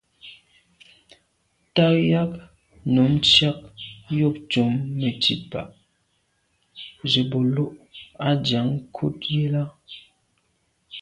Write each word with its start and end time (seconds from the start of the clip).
Tà 1.75 1.85
yag 2.09 2.31
num 2.93 3.11
ntsiag 3.19 3.59
yub 4.17 4.35
ntùm 4.43 4.73
metsit 4.99 5.41
ba’ 5.51 5.61
ze 7.11 7.21
bo 7.29 7.39
lo’ 7.55 7.65
a 8.27 8.29
ndian 8.35 8.67
nkut 8.77 9.17
yi 9.33 9.43
là. 9.53 9.63